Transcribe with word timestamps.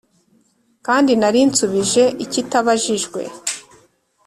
Kandi 0.85 1.11
narinsubije 1.21 2.03
icyitabajijwe 2.23 3.21